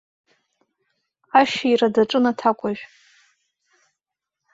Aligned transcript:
Ашәира 1.39 1.87
даҿын 1.95 2.25
аҭакәажә. 2.31 2.83